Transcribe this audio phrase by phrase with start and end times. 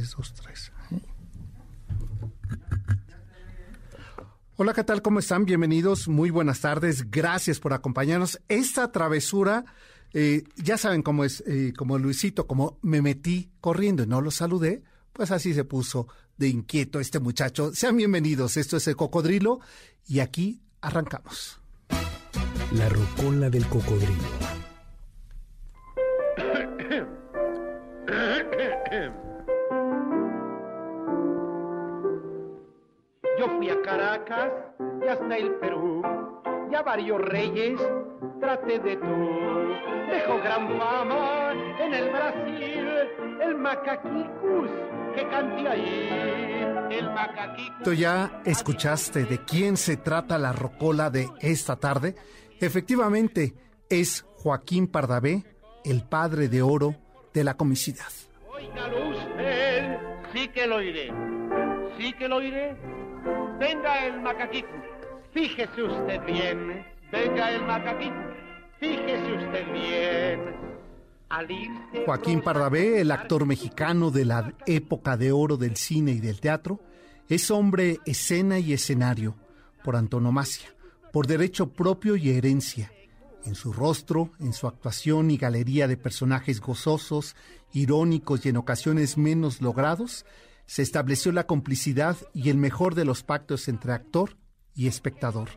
[0.00, 0.72] 323.
[4.56, 5.02] Hola, ¿qué tal?
[5.02, 5.44] ¿Cómo están?
[5.44, 8.40] Bienvenidos, muy buenas tardes, gracias por acompañarnos.
[8.48, 9.64] Esta travesura,
[10.14, 14.30] eh, ya saben cómo es, eh, como Luisito, como me metí corriendo y no lo
[14.30, 17.74] saludé, pues así se puso de inquieto este muchacho.
[17.74, 19.60] Sean bienvenidos, esto es el cocodrilo
[20.06, 21.60] y aquí arrancamos.
[22.72, 24.22] La rocola del cocodrilo.
[33.42, 34.52] Yo fui a Caracas
[35.04, 36.00] y hasta el Perú,
[36.70, 37.76] y a varios reyes
[38.38, 39.16] traté de tú.
[40.08, 42.86] Dejó gran fama en el Brasil
[43.42, 44.70] el macaquicus
[45.16, 46.88] que canté ahí.
[46.92, 47.82] El macaquicus.
[47.82, 52.14] ¿Tú ya escuchaste de quién se trata la rocola de esta tarde?
[52.60, 53.54] Efectivamente,
[53.88, 55.42] es Joaquín Pardavé,
[55.84, 56.94] el padre de oro
[57.34, 58.06] de la comicidad.
[58.48, 59.98] Óigalo usted,
[60.32, 61.12] sí que lo oiré,
[61.98, 63.01] sí que lo oiré.
[63.62, 64.82] Venga el macaquicus,
[65.32, 66.84] fíjese usted bien.
[67.12, 68.34] Venga el macaquicus,
[68.80, 70.72] fíjese usted bien.
[72.04, 76.80] Joaquín Pardavé, el actor mexicano de la época de oro del cine y del teatro,
[77.28, 79.36] es hombre escena y escenario,
[79.84, 80.74] por antonomasia,
[81.12, 82.90] por derecho propio y herencia.
[83.44, 87.36] En su rostro, en su actuación y galería de personajes gozosos,
[87.72, 90.26] irónicos y en ocasiones menos logrados,
[90.72, 94.38] se estableció la complicidad y el mejor de los pactos entre actor
[94.74, 95.50] y espectador.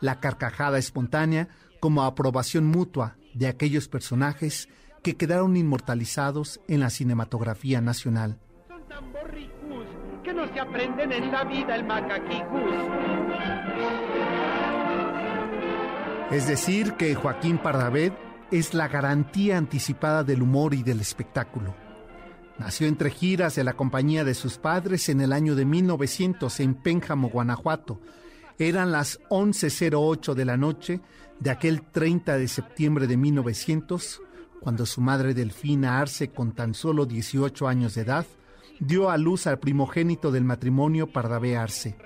[0.00, 1.48] La carcajada espontánea
[1.78, 4.68] como aprobación mutua de aquellos personajes
[5.04, 8.40] que quedaron inmortalizados en la cinematografía nacional.
[8.66, 9.86] son tan borricus
[10.24, 12.72] que no se aprenden en la vida el macaquicus.
[16.32, 18.12] Es decir, que Joaquín Pardavé
[18.50, 21.76] es la garantía anticipada del humor y del espectáculo.
[22.58, 26.74] Nació entre giras de la compañía de sus padres en el año de 1900 en
[26.74, 28.00] Pénjamo, Guanajuato.
[28.58, 31.00] Eran las 11.08 de la noche
[31.38, 34.20] de aquel 30 de septiembre de 1900,
[34.60, 38.26] cuando su madre Delfina Arce, con tan solo 18 años de edad,
[38.80, 41.96] dio a luz al primogénito del matrimonio Pardavé Arce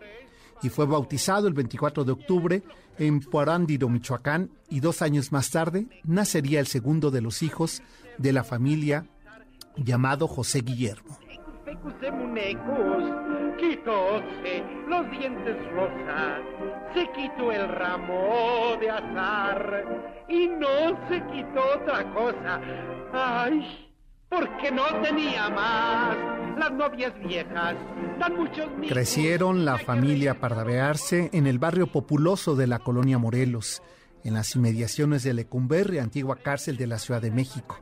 [0.62, 2.62] y fue bautizado el 24 de octubre
[2.98, 7.82] en Puarándiro, Michoacán, y dos años más tarde nacería el segundo de los hijos
[8.18, 9.06] de la familia
[9.76, 11.18] llamado José Guillermo.
[13.58, 16.38] Quitóse los dientes rosa,
[16.94, 22.60] se quitó el ramo de azar y no se quitó otra cosa.
[23.12, 23.92] Ay,
[24.28, 26.16] porque no tenía más.
[26.58, 27.76] Las novias viejas
[28.18, 28.92] dan muchos niños.
[28.92, 33.82] Crecieron la familia Pardavearse en el barrio populoso de la colonia Morelos,
[34.24, 37.80] en las inmediaciones de Lecumberri, antigua cárcel de la Ciudad de México,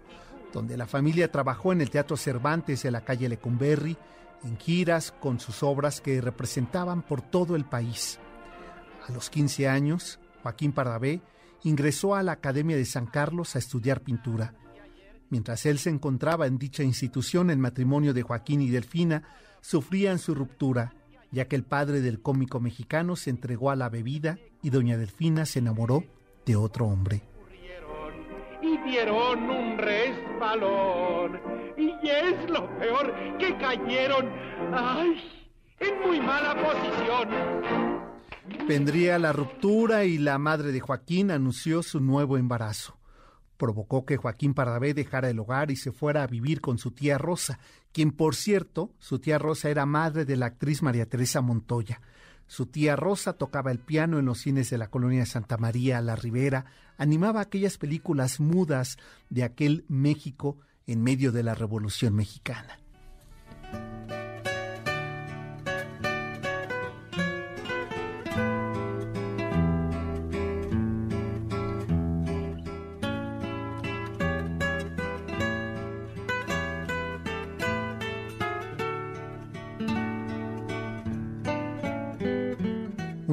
[0.52, 3.96] donde la familia trabajó en el Teatro Cervantes de la calle Lecumberri,
[4.44, 8.18] en giras con sus obras que representaban por todo el país.
[9.06, 11.20] A los 15 años, Joaquín Pardavé
[11.62, 14.54] ingresó a la Academia de San Carlos a estudiar pintura.
[15.28, 19.22] Mientras él se encontraba en dicha institución, el matrimonio de Joaquín y Delfina
[19.60, 20.94] sufrían su ruptura,
[21.30, 25.46] ya que el padre del cómico mexicano se entregó a la bebida y doña Delfina
[25.46, 26.04] se enamoró
[26.46, 27.29] de otro hombre.
[28.84, 31.40] Un resbalón.
[31.76, 34.28] Y es lo peor que cayeron,
[34.72, 35.16] ay,
[35.78, 37.28] en muy mala posición.
[38.66, 42.98] Vendría la ruptura y la madre de Joaquín anunció su nuevo embarazo.
[43.56, 47.18] Provocó que Joaquín Pardavé dejara el hogar y se fuera a vivir con su tía
[47.18, 47.58] Rosa,
[47.92, 52.00] quien por cierto, su tía Rosa era madre de la actriz María Teresa Montoya.
[52.50, 56.16] Su tía Rosa tocaba el piano en los cines de la colonia Santa María, La
[56.16, 56.64] Ribera,
[56.98, 58.98] animaba aquellas películas mudas
[59.28, 60.58] de aquel México
[60.88, 62.80] en medio de la Revolución Mexicana.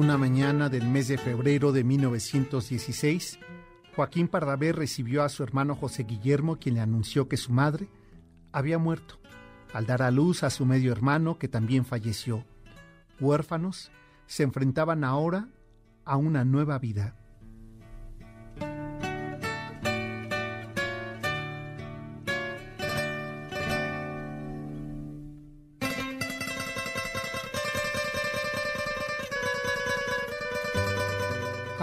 [0.08, 3.38] Una mañana del mes de febrero de 1916,
[3.94, 7.90] Joaquín Pardavé recibió a su hermano José Guillermo, quien le anunció que su madre
[8.50, 9.20] había muerto,
[9.74, 12.46] al dar a luz a su medio hermano, que también falleció.
[13.20, 13.90] Huérfanos,
[14.26, 15.50] se enfrentaban ahora
[16.06, 17.14] a una nueva vida.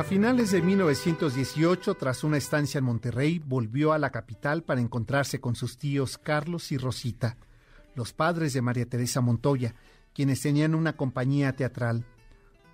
[0.05, 5.55] Finales de 1918, tras una estancia en Monterrey, volvió a la capital para encontrarse con
[5.55, 7.37] sus tíos Carlos y Rosita,
[7.95, 9.73] los padres de María Teresa Montoya,
[10.13, 12.05] quienes tenían una compañía teatral.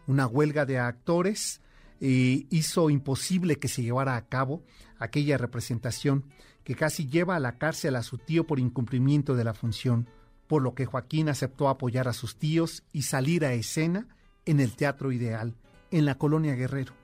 [0.08, 1.62] Una huelga de actores
[2.02, 4.62] eh, hizo imposible que se llevara a cabo
[5.00, 6.26] aquella representación
[6.66, 10.10] que casi lleva a la cárcel a su tío por incumplimiento de la función,
[10.48, 14.08] por lo que Joaquín aceptó apoyar a sus tíos y salir a escena
[14.46, 15.56] en el Teatro Ideal,
[15.92, 17.01] en la colonia Guerrero.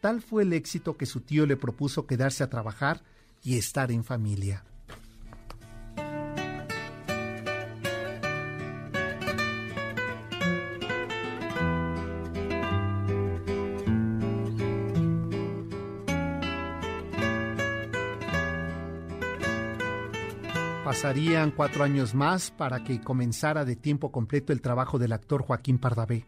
[0.00, 3.02] Tal fue el éxito que su tío le propuso quedarse a trabajar
[3.42, 4.64] y estar en familia.
[20.82, 25.78] Pasarían cuatro años más para que comenzara de tiempo completo el trabajo del actor Joaquín
[25.78, 26.26] Pardavé.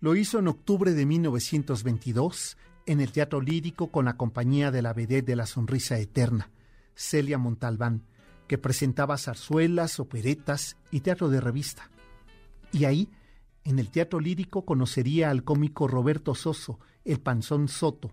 [0.00, 2.56] Lo hizo en octubre de 1922
[2.86, 6.50] en el Teatro Lírico con la compañía de la vedette de la Sonrisa Eterna,
[6.94, 8.04] Celia Montalbán,
[8.46, 11.90] que presentaba zarzuelas, operetas y teatro de revista.
[12.72, 13.08] Y ahí,
[13.64, 18.10] en el Teatro Lírico, conocería al cómico Roberto Soso, el Panzón Soto,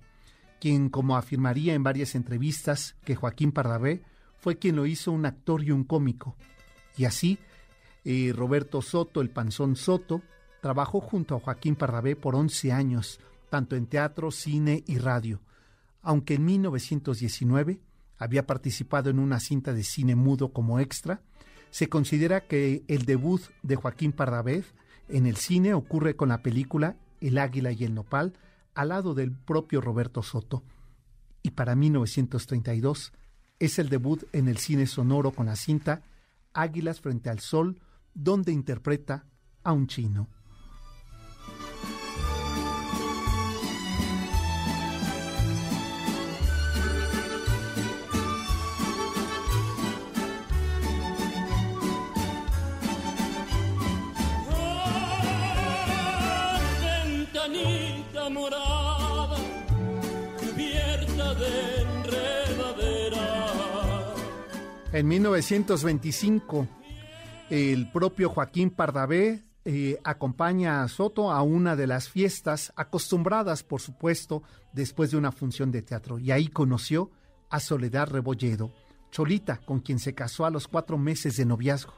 [0.59, 4.03] quien, como afirmaría en varias entrevistas que Joaquín Pardavé,
[4.37, 6.35] fue quien lo hizo un actor y un cómico.
[6.97, 7.39] Y así,
[8.05, 10.21] eh, Roberto Soto, el Panzón Soto,
[10.61, 15.41] trabajó junto a Joaquín Pardavé por 11 años, tanto en teatro, cine y radio,
[16.01, 17.81] aunque en 1919
[18.17, 21.21] había participado en una cinta de cine mudo como extra,
[21.69, 24.63] se considera que el debut de Joaquín Pardavé
[25.09, 28.33] en el cine ocurre con la película El Águila y el Nopal,
[28.73, 30.63] al lado del propio Roberto Soto.
[31.43, 33.13] Y para 1932
[33.59, 36.03] es el debut en el cine sonoro con la cinta
[36.53, 37.79] Águilas frente al Sol,
[38.13, 39.25] donde interpreta
[39.63, 40.27] a un chino.
[64.97, 66.67] En 1925,
[67.51, 73.79] el propio Joaquín Pardavé eh, acompaña a Soto a una de las fiestas acostumbradas, por
[73.79, 74.41] supuesto,
[74.73, 76.17] después de una función de teatro.
[76.17, 77.11] Y ahí conoció
[77.51, 78.73] a Soledad Rebolledo,
[79.11, 81.93] Cholita, con quien se casó a los cuatro meses de noviazgo.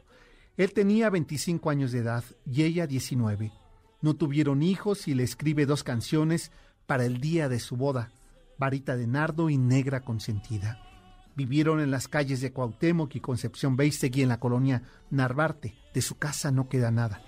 [0.58, 3.54] Él tenía 25 años de edad y ella 19.
[4.02, 6.52] No tuvieron hijos y le escribe dos canciones
[6.86, 8.12] para el día de su boda,
[8.58, 10.89] Varita de Nardo y Negra Consentida.
[11.36, 15.76] Vivieron en las calles de Cuauhtémoc y Concepción Beistegui en la colonia Narvarte.
[15.94, 17.22] De su casa no queda nada.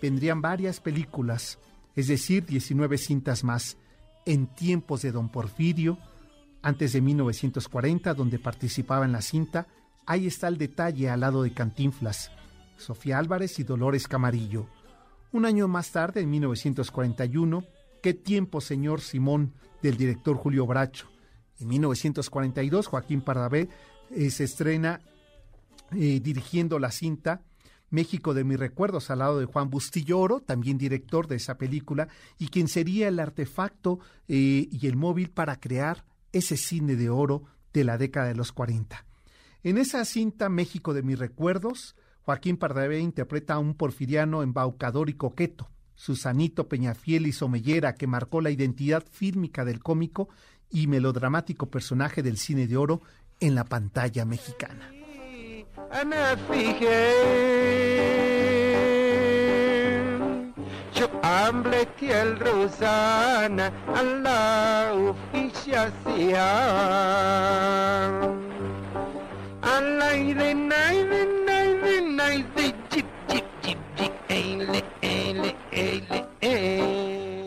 [0.00, 1.58] Vendrían varias películas,
[1.96, 3.76] es decir, 19 cintas más,
[4.24, 5.98] en tiempos de Don Porfirio,
[6.62, 9.66] antes de 1940, donde participaba en la cinta.
[10.06, 12.30] Ahí está el detalle al lado de Cantinflas,
[12.76, 14.66] Sofía Álvarez y Dolores Camarillo.
[15.32, 17.64] Un año más tarde, en 1941,
[18.02, 19.52] ¿Qué tiempo, señor Simón?
[19.82, 21.08] del director Julio Bracho.
[21.60, 23.68] En 1942, Joaquín Pardavé
[24.10, 25.00] eh, se estrena
[25.92, 27.42] eh, dirigiendo la cinta
[27.90, 32.08] México de mis recuerdos al lado de Juan Bustillo Oro, también director de esa película,
[32.38, 33.98] y quien sería el artefacto
[34.28, 38.52] eh, y el móvil para crear ese cine de oro de la década de los
[38.52, 39.04] 40.
[39.62, 45.14] En esa cinta México de mis recuerdos, Joaquín Pardavé interpreta a un porfiriano embaucador y
[45.14, 50.28] coqueto, Susanito Peñafiel y Somellera, que marcó la identidad fílmica del cómico
[50.70, 53.02] y melodramático personaje del cine de oro
[53.40, 54.90] en la pantalla mexicana.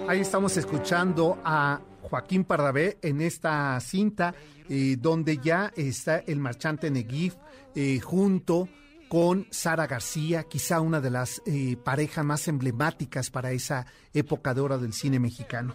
[0.08, 1.80] Ahí estamos escuchando a
[2.14, 4.36] Joaquín Pardavé en esta cinta,
[4.70, 7.34] eh, donde ya está el marchante Neguif
[7.74, 8.70] eh, junto
[9.10, 14.62] con Sara García, quizá una de las eh, parejas más emblemáticas para esa época de
[14.62, 15.74] oro del cine mexicano.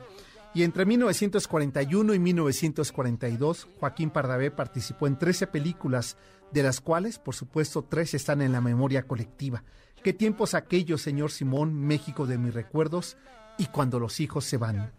[0.54, 6.16] Y entre 1941 y 1942, Joaquín Pardavé participó en 13 películas,
[6.52, 9.64] de las cuales, por supuesto, tres están en la memoria colectiva.
[10.04, 13.16] ¿Qué tiempos aquellos, señor Simón, México de mis recuerdos
[13.59, 14.92] y cuando los hijos se van?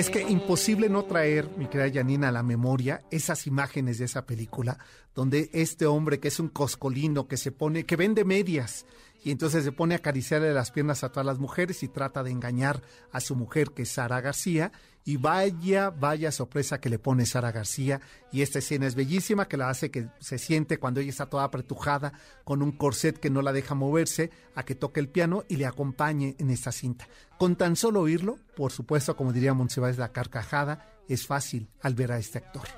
[0.00, 4.24] Es que imposible no traer, mi querida Janina, a la memoria esas imágenes de esa
[4.24, 4.78] película,
[5.14, 8.86] donde este hombre que es un coscolino, que se pone, que vende medias,
[9.22, 12.30] y entonces se pone a acariciarle las piernas a todas las mujeres y trata de
[12.30, 14.72] engañar a su mujer, que es Sara García,
[15.04, 18.00] y vaya, vaya sorpresa que le pone Sara García.
[18.32, 21.44] Y esta escena es bellísima, que la hace que se siente cuando ella está toda
[21.44, 22.12] apretujada,
[22.44, 25.66] con un corset que no la deja moverse, a que toque el piano y le
[25.66, 27.08] acompañe en esta cinta.
[27.38, 32.12] Con tan solo oírlo, por supuesto, como diría Monsiváis, la carcajada, es fácil al ver
[32.12, 32.68] a este actor.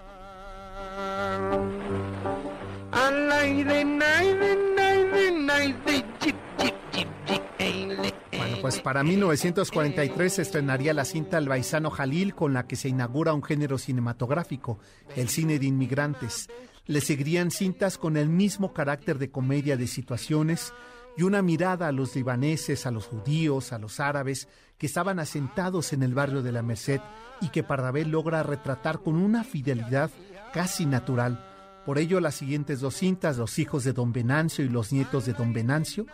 [8.37, 12.89] Bueno, pues para 1943 se estrenaría la cinta El Baisano Jalil, con la que se
[12.89, 14.79] inaugura un género cinematográfico,
[15.15, 16.49] el cine de inmigrantes.
[16.87, 20.73] Le seguirían cintas con el mismo carácter de comedia de situaciones
[21.17, 25.93] y una mirada a los libaneses, a los judíos, a los árabes que estaban asentados
[25.93, 27.01] en el barrio de la Merced
[27.41, 30.11] y que Pardavé logra retratar con una fidelidad
[30.53, 31.52] casi natural
[31.85, 35.33] por ello, las siguientes dos cintas, Los hijos de don Venancio y los nietos de
[35.33, 36.07] don Venancio,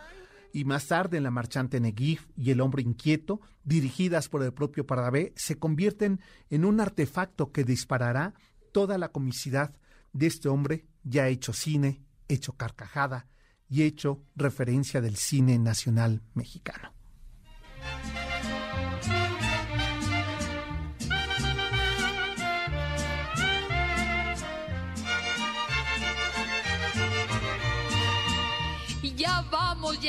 [0.51, 4.85] y más tarde en La marchante Neguif y El hombre inquieto, dirigidas por el propio
[4.85, 8.33] Pardavé, se convierten en un artefacto que disparará
[8.71, 9.75] toda la comicidad
[10.11, 13.27] de este hombre ya hecho cine, hecho carcajada
[13.69, 16.98] y hecho referencia del cine nacional mexicano.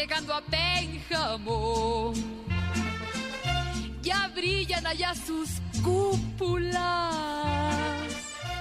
[0.01, 2.15] Llegando a Pénjamo.
[4.03, 6.81] Ya brillan allá sus cúpulas.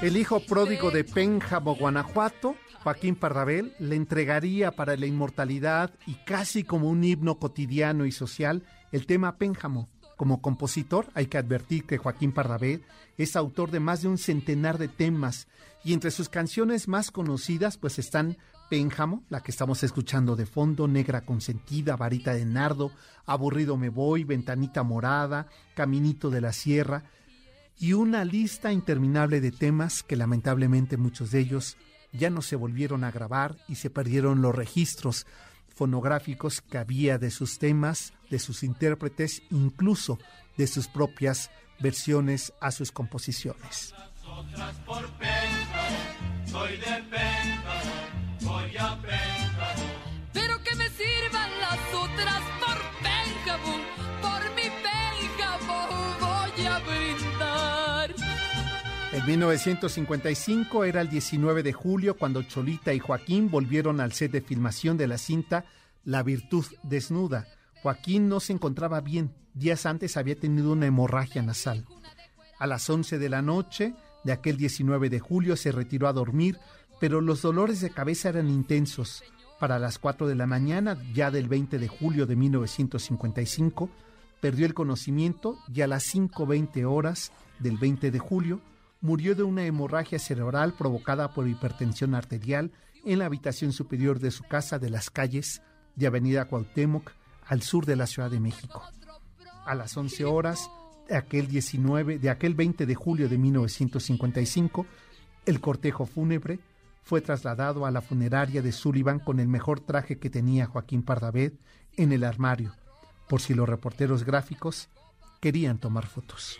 [0.02, 6.64] El hijo pródigo de Pénjamo, Guanajuato, Joaquín Parrabel, le entregaría para la inmortalidad y casi
[6.64, 9.88] como un himno cotidiano y social el tema Pénjamo.
[10.18, 12.84] Como compositor, hay que advertir que Joaquín Parrabel
[13.18, 15.48] es autor de más de un centenar de temas
[15.86, 18.38] y entre sus canciones más conocidas pues están
[18.70, 22.92] Pénjamo, la que estamos escuchando de fondo, Negra Consentida, Varita de Nardo,
[23.26, 27.04] Aburrido Me Voy, Ventanita Morada, Caminito de la Sierra,
[27.80, 31.78] y una lista interminable de temas que lamentablemente muchos de ellos
[32.12, 35.26] ya no se volvieron a grabar y se perdieron los registros
[35.70, 40.20] fonográficos que había de sus temas, de sus intérpretes, incluso
[40.58, 41.50] de sus propias
[41.80, 43.94] versiones a sus composiciones.
[48.60, 48.98] Voy a
[50.34, 53.78] Pero que me sirvan las otras por Pénjamo,
[54.22, 55.88] por mi Pénjamo
[56.20, 58.16] voy a brindar.
[59.12, 64.42] En 1955 era el 19 de julio cuando Cholita y Joaquín volvieron al set de
[64.42, 65.66] filmación de la cinta
[66.04, 67.48] La Virtud Desnuda.
[67.82, 69.34] Joaquín no se encontraba bien.
[69.54, 71.86] Días antes había tenido una hemorragia nasal.
[72.60, 76.60] A las 11 de la noche de aquel 19 de julio se retiró a dormir
[77.00, 79.24] pero los dolores de cabeza eran intensos.
[79.60, 83.90] Para las 4 de la mañana, ya del 20 de julio de 1955,
[84.40, 88.62] perdió el conocimiento y a las 5.20 horas del 20 de julio
[89.02, 92.72] murió de una hemorragia cerebral provocada por hipertensión arterial
[93.06, 95.62] en la habitación superior de su casa de las calles
[95.96, 97.12] de Avenida Cuauhtémoc
[97.46, 98.84] al sur de la Ciudad de México.
[99.66, 100.70] A las 11 horas
[101.08, 104.86] de aquel 19 de aquel 20 de julio de 1955,
[105.46, 106.60] el cortejo fúnebre
[107.04, 111.54] fue trasladado a la funeraria de Sullivan con el mejor traje que tenía Joaquín Pardavé
[111.98, 112.76] en el armario,
[113.28, 114.90] por si los reporteros gráficos
[115.40, 116.58] querían tomar fotos.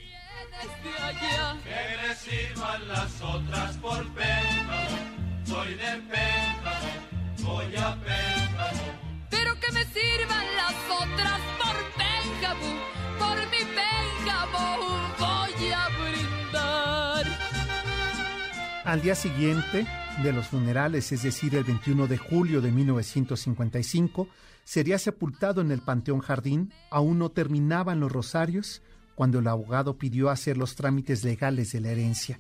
[9.30, 12.72] Pero que me sirvan las otras por Pénjamo,
[13.18, 14.78] por mi Pénjamo
[15.20, 17.26] voy a brindar.
[18.86, 19.86] Al día siguiente,
[20.24, 24.28] de los funerales, es decir, el 21 de julio de 1955,
[24.64, 26.74] sería sepultado en el Panteón Jardín.
[26.92, 28.82] Aún no terminaban los rosarios
[29.16, 32.40] cuando el abogado pidió hacer los trámites legales de la herencia.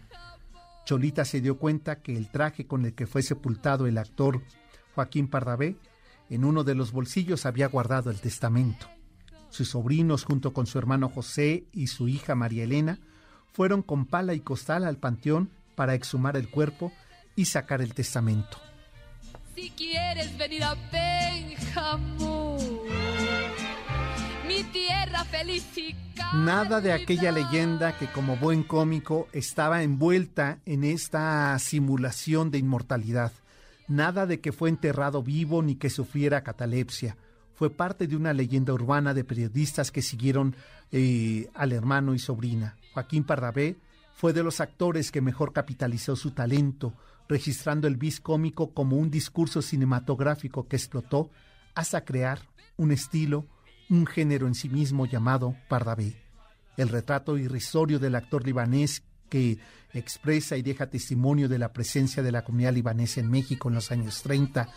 [0.86, 4.42] Cholita se dio cuenta que el traje con el que fue sepultado el actor
[4.96, 5.78] Joaquín Pardavé
[6.30, 8.88] en uno de los bolsillos había guardado el testamento.
[9.50, 13.00] Sus sobrinos, junto con su hermano José y su hija María Elena,
[13.54, 16.92] fueron con pala y costal al panteón para exhumar el cuerpo
[17.39, 18.58] y sacar el testamento.
[19.55, 20.75] Si quieres venir a
[24.46, 25.25] mi tierra
[26.34, 33.31] Nada de aquella leyenda que como buen cómico estaba envuelta en esta simulación de inmortalidad.
[33.88, 37.15] Nada de que fue enterrado vivo ni que sufriera catalepsia.
[37.55, 40.58] Fue parte de una leyenda urbana de periodistas que siguieron
[40.91, 42.75] eh, al hermano y sobrina.
[42.93, 43.77] Joaquín Pardavé
[44.13, 46.93] fue de los actores que mejor capitalizó su talento,
[47.30, 51.30] registrando el bis cómico como un discurso cinematográfico que explotó
[51.76, 52.42] hasta crear
[52.76, 53.46] un estilo,
[53.90, 56.16] un género en sí mismo llamado Pardavé.
[56.76, 59.60] El retrato irrisorio del actor libanés que
[59.94, 63.92] expresa y deja testimonio de la presencia de la comunidad libanesa en México en los
[63.92, 64.68] años 30,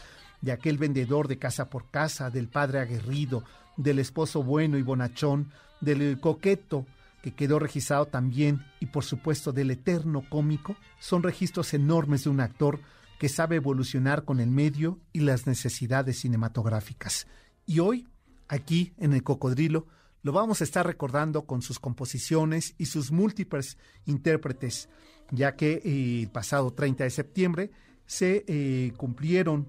[0.42, 3.44] de aquel vendedor de casa por casa, del padre aguerrido,
[3.76, 6.86] del esposo bueno y bonachón, del coqueto,
[7.22, 12.40] que quedó registrado también, y por supuesto del eterno cómico, son registros enormes de un
[12.40, 12.80] actor
[13.18, 17.28] que sabe evolucionar con el medio y las necesidades cinematográficas.
[17.64, 18.08] Y hoy,
[18.48, 19.86] aquí en el Cocodrilo,
[20.22, 24.88] lo vamos a estar recordando con sus composiciones y sus múltiples intérpretes,
[25.30, 27.70] ya que eh, el pasado 30 de septiembre
[28.06, 29.68] se eh, cumplieron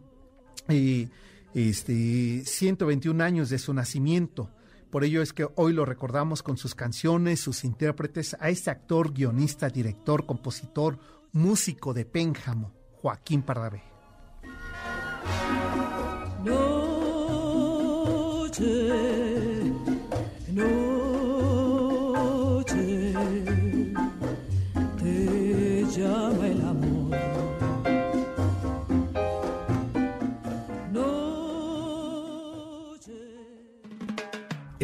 [0.67, 1.09] eh,
[1.53, 4.49] este, 121 años de su nacimiento.
[4.93, 9.11] Por ello es que hoy lo recordamos con sus canciones, sus intérpretes, a este actor,
[9.11, 10.99] guionista, director, compositor,
[11.31, 13.92] músico de Pénjamo, Joaquín Pardavé.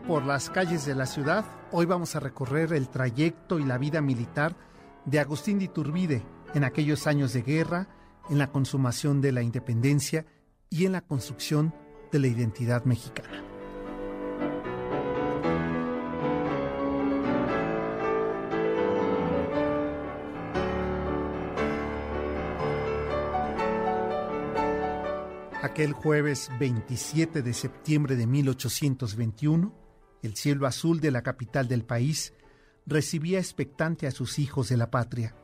[0.00, 4.00] por las calles de la ciudad, hoy vamos a recorrer el trayecto y la vida
[4.00, 4.56] militar
[5.04, 6.22] de Agustín de Iturbide
[6.54, 7.88] en aquellos años de guerra,
[8.30, 10.24] en la consumación de la independencia
[10.70, 11.74] y en la construcción
[12.10, 13.42] de la identidad mexicana.
[25.60, 29.81] Aquel jueves 27 de septiembre de 1821,
[30.22, 32.32] el cielo azul de la capital del país
[32.86, 35.34] recibía expectante a sus hijos de la patria,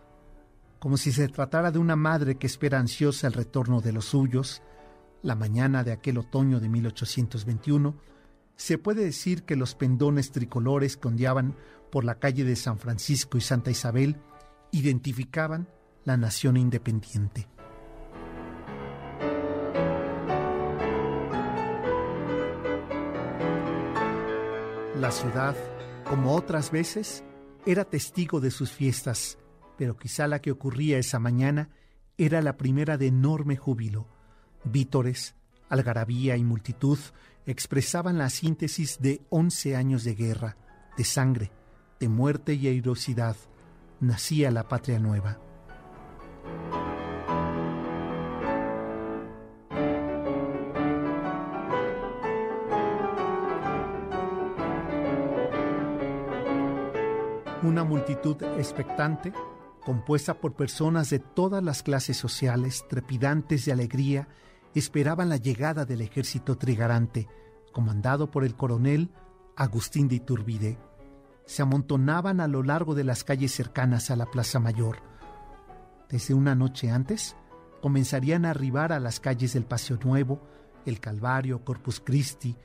[0.79, 4.63] como si se tratara de una madre que espera ansiosa el retorno de los suyos.
[5.23, 7.97] La mañana de aquel otoño de 1821,
[8.57, 11.57] se puede decir que los pendones tricolores que ondeaban
[11.91, 14.17] por la calle de San Francisco y Santa Isabel
[14.71, 15.69] identificaban
[16.05, 17.49] la nación independiente.
[24.99, 25.55] La ciudad,
[26.03, 27.23] como otras veces,
[27.65, 29.39] era testigo de sus fiestas,
[29.77, 31.71] pero quizá la que ocurría esa mañana
[32.17, 34.09] era la primera de enorme júbilo.
[34.65, 35.37] Vítores,
[35.69, 36.99] algarabía y multitud
[37.47, 40.57] expresaban la síntesis de once años de guerra,
[40.97, 41.53] de sangre,
[42.01, 43.37] de muerte y airosidad.
[44.01, 45.39] Nacía la patria nueva.
[57.69, 59.31] Una multitud expectante,
[59.85, 64.27] compuesta por personas de todas las clases sociales, trepidantes de alegría,
[64.75, 67.29] esperaban la llegada del ejército trigarante,
[67.71, 69.11] comandado por el coronel
[69.55, 70.79] Agustín de Iturbide.
[71.45, 75.03] Se amontonaban a lo largo de las calles cercanas a la Plaza Mayor.
[76.09, 77.37] Desde una noche antes,
[77.83, 80.41] comenzarían a arribar a las calles del Paseo Nuevo,
[80.87, 82.57] el Calvario, Corpus Christi,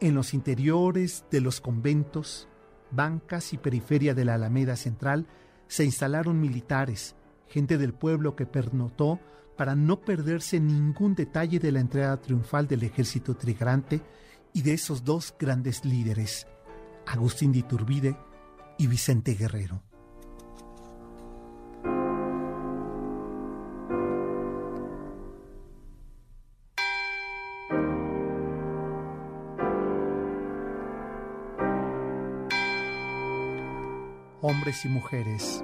[0.00, 2.46] en los interiores de los conventos,
[2.90, 5.26] bancas y periferia de la Alameda Central
[5.66, 7.16] se instalaron militares,
[7.48, 9.20] gente del pueblo que pernotó
[9.56, 14.00] para no perderse ningún detalle de la entrada triunfal del ejército trigarante
[14.52, 16.46] y de esos dos grandes líderes,
[17.06, 18.16] Agustín de Iturbide
[18.78, 19.82] y Vicente Guerrero.
[34.66, 35.62] Y mujeres,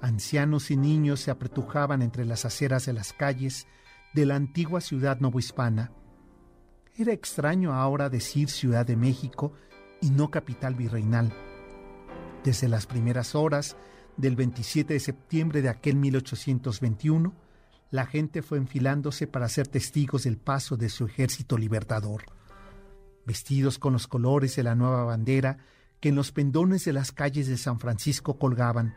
[0.00, 3.68] ancianos y niños se apretujaban entre las aceras de las calles
[4.14, 5.92] de la antigua ciudad novohispana.
[6.96, 9.52] Era extraño ahora decir Ciudad de México
[10.00, 11.32] y no capital virreinal.
[12.42, 13.76] Desde las primeras horas
[14.16, 17.32] del 27 de septiembre de aquel 1821,
[17.92, 22.24] la gente fue enfilándose para ser testigos del paso de su ejército libertador.
[23.24, 25.58] Vestidos con los colores de la nueva bandera,
[26.02, 28.96] que en los pendones de las calles de San Francisco colgaban,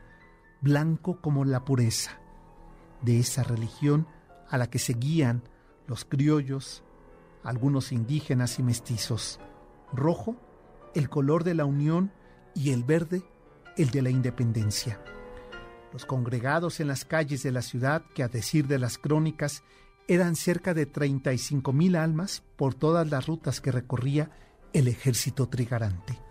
[0.60, 2.20] blanco como la pureza,
[3.04, 4.08] de esa religión
[4.50, 5.44] a la que seguían
[5.86, 6.84] los criollos,
[7.44, 9.40] algunos indígenas y mestizos,
[9.94, 10.36] rojo,
[10.96, 12.12] el color de la unión
[12.56, 13.24] y el verde,
[13.78, 15.00] el de la independencia.
[15.94, 19.64] Los congregados en las calles de la ciudad, que a decir de las crónicas,
[20.08, 24.32] eran cerca de 35 mil almas por todas las rutas que recorría
[24.74, 26.26] el ejército trigarante.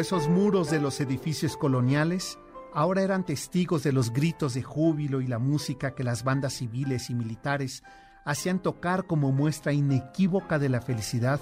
[0.00, 2.38] Gruesos muros de los edificios coloniales
[2.72, 7.10] ahora eran testigos de los gritos de júbilo y la música que las bandas civiles
[7.10, 7.82] y militares
[8.24, 11.38] hacían tocar como muestra inequívoca de la felicidad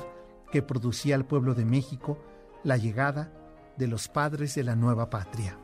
[0.50, 2.18] que producía al pueblo de México
[2.64, 3.32] la llegada
[3.76, 5.56] de los padres de la nueva patria.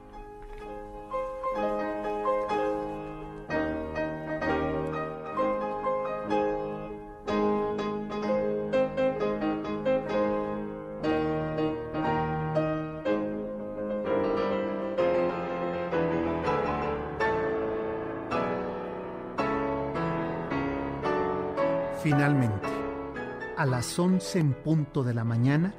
[24.32, 25.74] en punto de la mañana,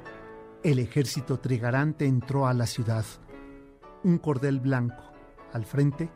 [0.62, 3.04] el ejército trigarante entró a la ciudad.
[4.04, 5.02] Un cordel blanco,
[5.52, 6.10] al frente,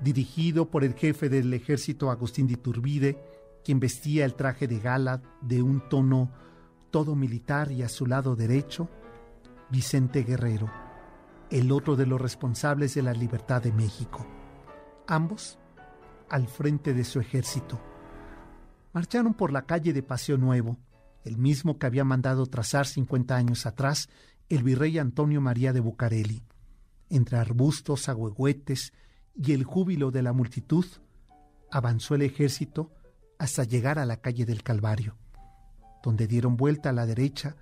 [0.00, 3.18] dirigido por el jefe del ejército Agustín de Iturbide,
[3.64, 6.30] quien vestía el traje de gala de un tono
[6.90, 8.88] todo militar y a su lado derecho,
[9.70, 10.70] Vicente Guerrero,
[11.50, 14.26] el otro de los responsables de la libertad de México.
[15.06, 15.58] Ambos
[16.28, 17.80] al frente de su ejército.
[18.92, 20.76] Marcharon por la calle de Paseo Nuevo,
[21.24, 24.08] el mismo que había mandado trazar 50 años atrás
[24.48, 26.42] el virrey Antonio María de Bucareli.
[27.08, 28.92] Entre arbustos, agüehuetes
[29.34, 30.84] y el júbilo de la multitud,
[31.70, 32.92] avanzó el ejército
[33.38, 35.16] hasta llegar a la calle del Calvario,
[36.02, 37.56] donde dieron vuelta a la derecha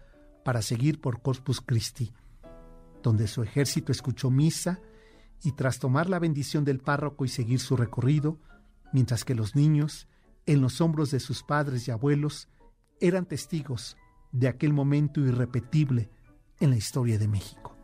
[0.45, 2.13] para seguir por Corpus Christi,
[3.03, 4.81] donde su ejército escuchó misa
[5.43, 8.39] y tras tomar la bendición del párroco y seguir su recorrido,
[8.93, 10.09] mientras que los niños
[10.47, 12.49] en los hombros de sus padres y abuelos,
[13.03, 13.97] eran testigos
[14.31, 16.09] de aquel momento irrepetible
[16.61, 17.77] en la historia de México.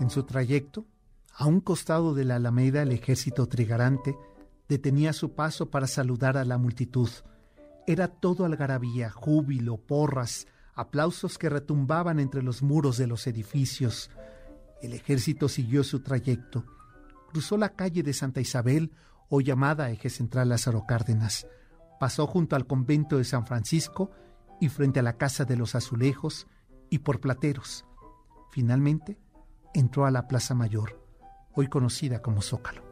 [0.00, 0.86] En su trayecto,
[1.34, 4.16] a un costado de la Alameda, el ejército trigarante
[4.68, 7.08] detenía su paso para saludar a la multitud.
[7.86, 14.10] Era todo algarabía, júbilo, porras, aplausos que retumbaban entre los muros de los edificios.
[14.82, 16.64] El ejército siguió su trayecto.
[17.30, 18.92] Cruzó la calle de Santa Isabel,
[19.30, 21.46] o llamada Eje Central Lázaro Cárdenas.
[22.00, 24.10] Pasó junto al convento de San Francisco
[24.60, 26.46] y frente a la Casa de los Azulejos
[26.90, 27.84] y por Plateros.
[28.50, 29.18] Finalmente,
[29.74, 31.04] entró a la Plaza Mayor,
[31.54, 32.87] hoy conocida como Zócalo.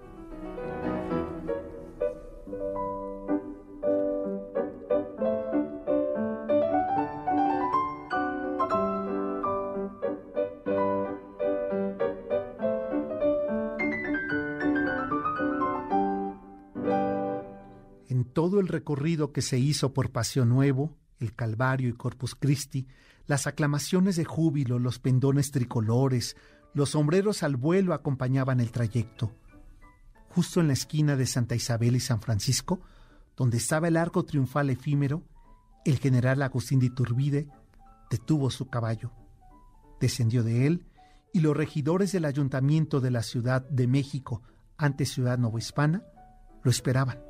[19.33, 22.87] Que se hizo por Paseo Nuevo, el Calvario y Corpus Christi,
[23.26, 26.37] las aclamaciones de júbilo, los pendones tricolores,
[26.74, 29.33] los sombreros al vuelo acompañaban el trayecto.
[30.29, 32.81] Justo en la esquina de Santa Isabel y San Francisco,
[33.37, 35.22] donde estaba el arco triunfal efímero,
[35.85, 37.48] el general Agustín de Iturbide
[38.11, 39.12] detuvo su caballo,
[40.00, 40.87] descendió de él
[41.33, 44.42] y los regidores del ayuntamiento de la Ciudad de México,
[44.79, 46.05] ante Ciudad Novohispana,
[46.62, 47.26] lo esperaban.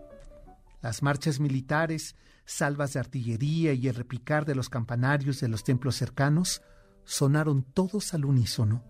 [0.83, 5.97] Las marchas militares, salvas de artillería y el repicar de los campanarios de los templos
[5.97, 6.63] cercanos
[7.05, 8.85] sonaron todos al unísono.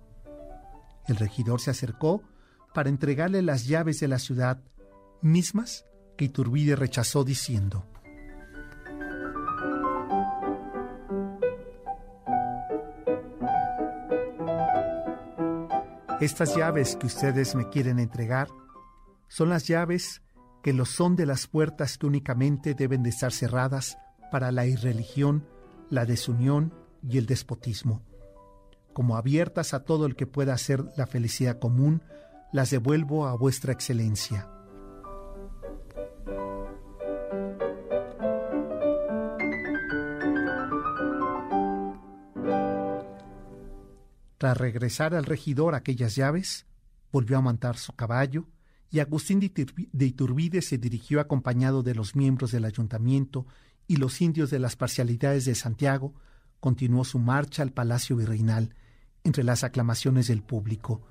[1.06, 2.22] El regidor se acercó
[2.74, 4.60] para entregarle las llaves de la ciudad,
[5.22, 7.86] mismas que Iturbide rechazó diciendo,
[16.20, 18.48] Estas llaves que ustedes me quieren entregar
[19.28, 20.22] son las llaves
[20.66, 23.98] que lo son de las puertas que únicamente deben de estar cerradas
[24.32, 25.46] para la irreligión,
[25.90, 26.74] la desunión
[27.08, 28.02] y el despotismo.
[28.92, 32.02] Como abiertas a todo el que pueda hacer la felicidad común,
[32.52, 34.50] las devuelvo a vuestra excelencia.
[44.36, 46.66] Tras regresar al regidor aquellas llaves,
[47.12, 48.48] volvió a montar su caballo
[48.90, 53.46] y Agustín de Iturbide se dirigió acompañado de los miembros del ayuntamiento
[53.88, 56.14] y los indios de las parcialidades de Santiago,
[56.60, 58.74] continuó su marcha al Palacio Virreinal
[59.24, 61.02] entre las aclamaciones del público.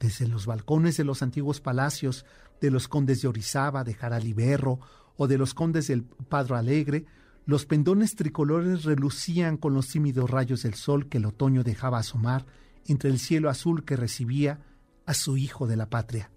[0.00, 2.24] Desde los balcones de los antiguos palacios
[2.60, 4.80] de los condes de Orizaba, de Jaraliberro
[5.16, 7.06] o de los condes del Padro Alegre,
[7.44, 12.46] los pendones tricolores relucían con los tímidos rayos del sol que el otoño dejaba asomar
[12.86, 14.60] entre el cielo azul que recibía
[15.06, 16.31] a su hijo de la patria.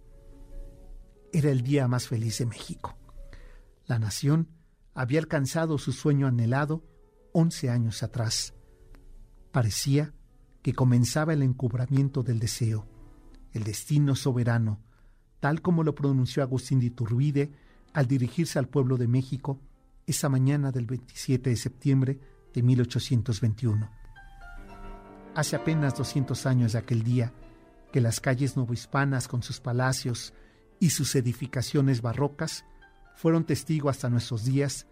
[1.35, 2.95] Era el día más feliz de México.
[3.87, 4.47] La nación
[4.93, 6.85] había alcanzado su sueño anhelado
[7.33, 8.53] once años atrás.
[9.51, 10.13] Parecía
[10.61, 12.87] que comenzaba el encubramiento del deseo,
[13.51, 14.79] el destino soberano,
[15.41, 17.51] tal como lo pronunció Agustín de Iturbide
[17.91, 19.59] al dirigirse al pueblo de México
[20.07, 22.19] esa mañana del 27 de septiembre
[22.53, 23.89] de 1821.
[25.35, 27.33] Hace apenas 200 años de aquel día
[27.91, 30.33] que las calles novohispanas con sus palacios
[30.79, 32.65] y sus edificaciones barrocas
[33.15, 34.87] fueron testigo hasta nuestros días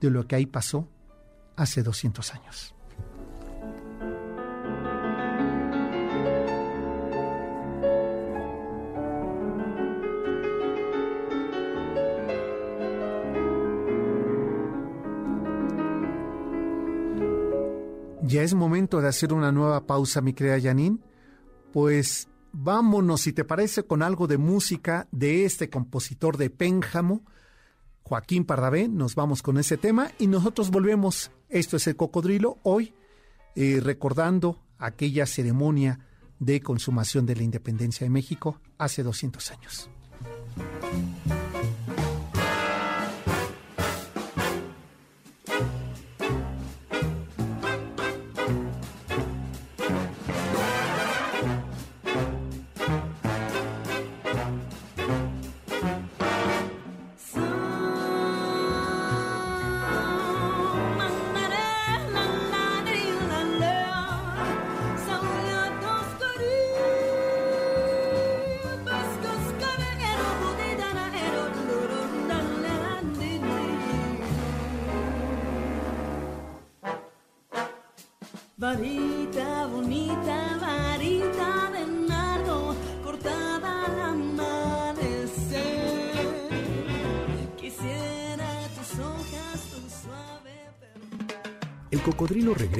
[0.00, 0.88] de lo que ahí pasó
[1.56, 2.74] hace 200 años.
[18.28, 20.98] Ya es momento de hacer una nueva pausa, mi querida Janine.
[21.72, 22.28] Pues
[22.60, 27.22] vámonos, si te parece, con algo de música de este compositor de Pénjamo,
[28.02, 28.88] Joaquín Pardavé.
[28.88, 31.30] Nos vamos con ese tema y nosotros volvemos.
[31.48, 32.94] Esto es el cocodrilo, hoy
[33.54, 36.00] eh, recordando aquella ceremonia
[36.40, 39.90] de consumación de la independencia de México hace 200 años.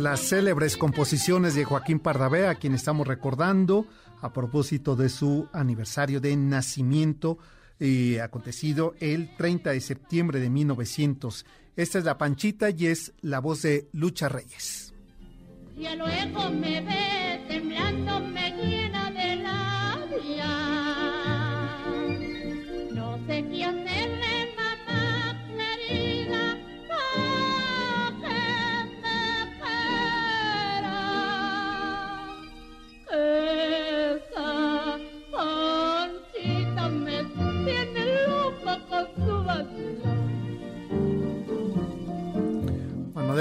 [0.00, 3.86] las célebres composiciones de Joaquín Pardavé, a quien estamos recordando
[4.22, 7.38] a propósito de su aniversario de nacimiento,
[7.78, 11.44] eh, acontecido el 30 de septiembre de 1900.
[11.76, 14.92] Esta es la Panchita y es la voz de Lucha Reyes.
[15.76, 18.20] luego me ve temblando,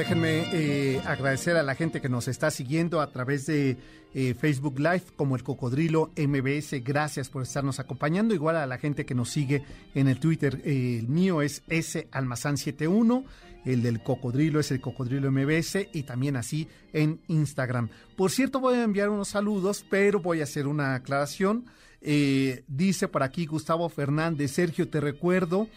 [0.10, 3.78] déjenme eh, agradecer a la gente que nos está siguiendo a través de
[4.16, 6.84] eh, Facebook Live como el Cocodrilo MBS.
[6.84, 8.34] Gracias por estarnos acompañando.
[8.34, 10.64] Igual a la gente que nos sigue en el Twitter.
[10.66, 13.24] Eh, el mío es S Almazán 71.
[13.66, 17.90] El del Cocodrilo es el Cocodrilo MBS y también así en Instagram.
[18.18, 21.66] Por cierto, voy a enviar unos saludos, pero voy a hacer una aclaración.
[22.02, 25.68] dice por aquí Gustavo Fernández, Sergio, te recuerdo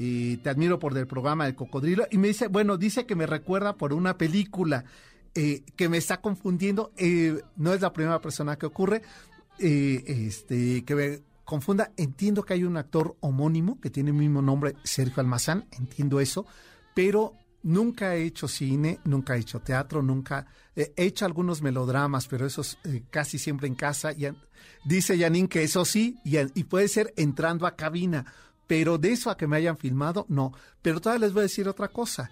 [0.00, 2.06] te admiro por el programa del cocodrilo.
[2.10, 4.84] Y me dice, bueno, dice que me recuerda por una película
[5.34, 6.92] eh, que me está confundiendo.
[6.96, 9.02] Eh, no es la primera persona que ocurre.
[9.58, 11.92] Eh, este, que me confunda.
[11.96, 16.46] Entiendo que hay un actor homónimo que tiene el mismo nombre, Sergio Almazán, entiendo eso,
[16.94, 22.46] pero nunca he hecho cine, nunca he hecho teatro, nunca he hecho algunos melodramas, pero
[22.46, 22.78] esos
[23.10, 24.12] casi siempre en casa.
[24.12, 24.28] Y,
[24.86, 28.24] dice Janine que eso sí, y, y puede ser entrando a cabina
[28.70, 30.52] pero de eso a que me hayan filmado, no.
[30.80, 32.30] Pero todavía les voy a decir otra cosa,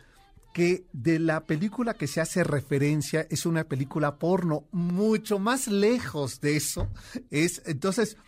[0.55, 6.41] que de la película que se hace referencia es una película porno, mucho más lejos
[6.41, 6.87] de eso.
[7.33, 8.19] Es, entonces,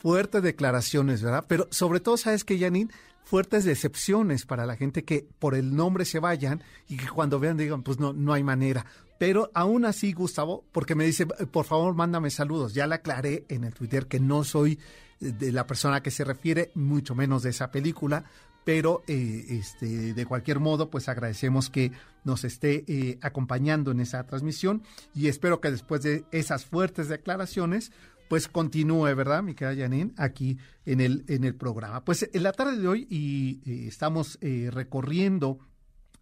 [0.00, 1.44] fuertes declaraciones, ¿verdad?
[1.48, 2.92] Pero sobre todo, ¿sabes que Janine?
[3.24, 7.56] Fuertes decepciones para la gente que por el nombre se vayan y que cuando vean
[7.56, 8.86] digan, pues no, no hay manera.
[9.18, 12.72] Pero aún así, Gustavo, porque me dice, por favor, mándame saludos.
[12.72, 14.78] Ya le aclaré en el Twitter que no soy
[15.20, 18.24] de la persona que se refiere, mucho menos de esa película,
[18.66, 21.92] pero eh, este, de cualquier modo, pues agradecemos que
[22.24, 24.82] nos esté eh, acompañando en esa transmisión
[25.14, 27.92] y espero que después de esas fuertes declaraciones,
[28.28, 32.04] pues continúe, ¿verdad, mi querida Janine, aquí en el, en el programa.
[32.04, 35.60] Pues en la tarde de hoy y eh, estamos recorriendo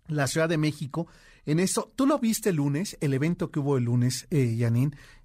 [0.08, 1.06] la Ciudad de México.
[1.46, 4.56] En eso, tú lo viste el lunes, el evento que hubo el lunes, eh,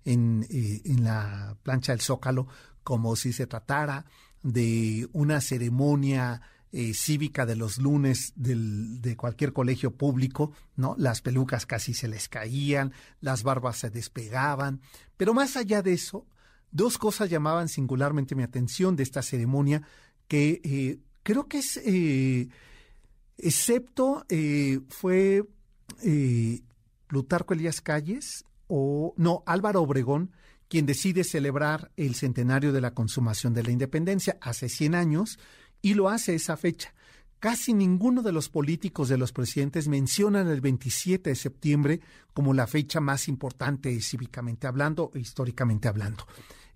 [0.05, 2.47] en, en la plancha del Zócalo,
[2.84, 4.06] como si se tratara
[4.44, 10.94] de una ceremonia eh, cívica de los lunes de cualquier colegio público, ¿no?
[11.00, 14.80] Las pelucas casi se les caían, las barbas se despegaban,
[15.18, 16.28] pero más allá de eso,
[16.70, 19.82] dos cosas llamaban singularmente mi atención de esta ceremonia
[20.28, 22.50] que eh, creo que es, eh,
[23.39, 24.28] excepto
[24.89, 25.44] fue
[27.08, 30.32] Plutarco Elías Calles o, no, Álvaro Obregón,
[30.69, 35.39] quien decide celebrar el centenario de la consumación de la independencia hace 100 años
[35.82, 36.93] y lo hace esa fecha.
[37.39, 42.01] Casi ninguno de los políticos de los presidentes mencionan el 27 de septiembre
[42.34, 46.27] como la fecha más importante cívicamente hablando e históricamente hablando.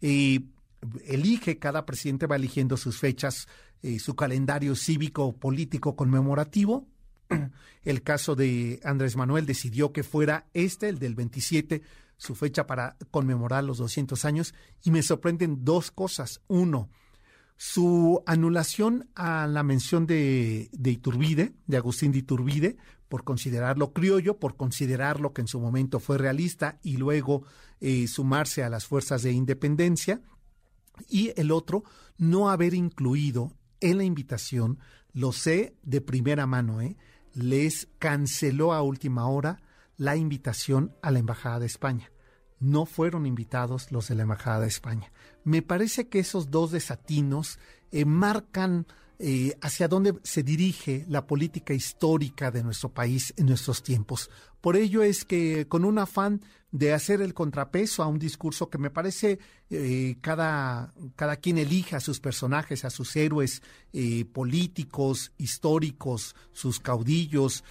[0.01, 3.47] elige, cada presidente va eligiendo sus fechas,
[3.81, 6.87] eh, su calendario cívico político conmemorativo.
[7.83, 11.81] El caso de Andrés Manuel decidió que fuera este, el del 27,
[12.17, 16.41] su fecha para conmemorar los 200 años y me sorprenden dos cosas.
[16.47, 16.89] Uno,
[17.57, 22.77] su anulación a la mención de, de Iturbide, de Agustín de Iturbide,
[23.13, 27.43] por considerarlo criollo, por considerarlo que en su momento fue realista y luego
[27.79, 30.21] eh, sumarse a las fuerzas de independencia.
[31.07, 31.83] Y el otro,
[32.17, 34.79] no haber incluido en la invitación,
[35.11, 36.97] lo sé de primera mano, ¿eh?
[37.35, 39.61] les canceló a última hora
[39.97, 42.11] la invitación a la Embajada de España.
[42.59, 45.11] No fueron invitados los de la Embajada de España.
[45.43, 47.59] Me parece que esos dos desatinos
[47.91, 48.87] eh, marcan
[49.19, 54.29] eh, hacia dónde se dirige la política histórica de nuestro país en nuestros tiempos.
[54.61, 58.77] Por ello es que con un afán de hacer el contrapeso a un discurso que
[58.79, 63.61] me parece eh, cada, cada quien elija a sus personajes, a sus héroes
[64.33, 67.63] políticos, históricos, sus caudillos,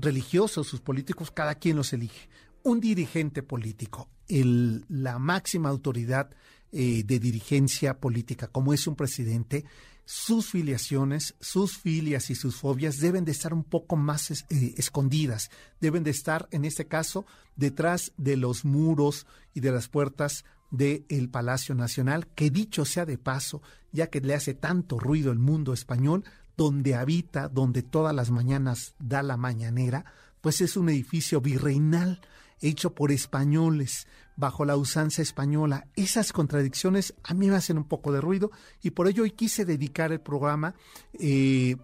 [0.00, 2.28] religiosos, sus políticos, cada quien los elige.
[2.62, 6.30] Un dirigente político, la máxima autoridad
[6.72, 9.64] eh, de dirigencia política, como es un presidente,
[10.04, 15.50] sus filiaciones, sus filias y sus fobias deben de estar un poco más eh, escondidas,
[15.80, 21.28] deben de estar, en este caso, detrás de los muros y de las puertas del
[21.30, 23.62] Palacio Nacional, que dicho sea de paso,
[23.92, 26.24] ya que le hace tanto ruido el mundo español,
[26.58, 30.04] donde habita, donde todas las mañanas da la mañanera,
[30.40, 32.20] pues es un edificio virreinal
[32.60, 35.86] hecho por españoles, bajo la usanza española.
[35.94, 38.50] Esas contradicciones a mí me hacen un poco de ruido
[38.82, 40.74] y por ello hoy quise dedicar el programa
[41.12, 41.76] eh,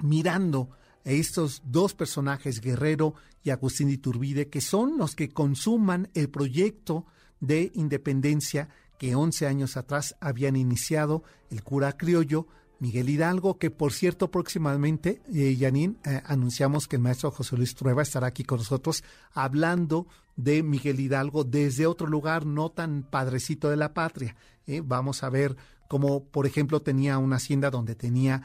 [0.00, 0.70] mirando
[1.04, 7.06] a estos dos personajes, Guerrero y Agustín Iturbide, que son los que consuman el proyecto
[7.38, 12.48] de independencia que 11 años atrás habían iniciado el cura criollo
[12.80, 17.74] Miguel Hidalgo, que por cierto próximamente, eh, Yanin, eh, anunciamos que el maestro José Luis
[17.74, 20.06] Trueba estará aquí con nosotros hablando
[20.36, 24.34] de Miguel Hidalgo desde otro lugar no tan padrecito de la patria.
[24.66, 24.82] Eh.
[24.84, 25.56] Vamos a ver
[25.88, 28.42] cómo, por ejemplo, tenía una hacienda donde tenía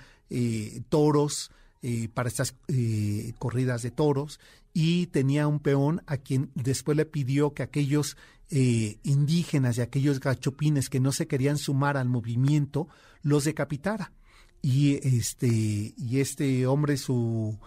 [0.89, 1.51] toros,
[1.87, 2.55] eh, para estas
[3.37, 4.39] corridas de toros
[4.73, 8.17] y tenía un peón a quien después le pidió que aquellos
[8.49, 12.87] eh, indígenas y aquellos gachopines que no se querían sumar al movimiento
[13.21, 14.11] los decapitara
[14.61, 17.59] y este y este hombre su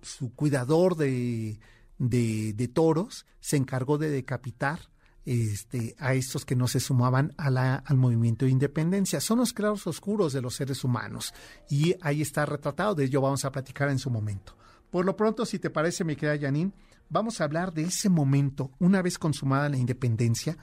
[0.00, 1.60] su cuidador de,
[1.98, 4.80] de, toros se encargó de decapitar
[5.26, 9.20] este, a estos que no se sumaban a la, al movimiento de independencia.
[9.20, 11.34] Son los claros oscuros de los seres humanos
[11.68, 14.56] y ahí está retratado, de ello vamos a platicar en su momento.
[14.90, 16.72] Por lo pronto, si te parece, mi querida Janine,
[17.10, 20.56] vamos a hablar de ese momento, una vez consumada la independencia,